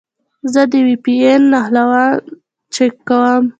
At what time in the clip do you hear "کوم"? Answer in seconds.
3.07-3.43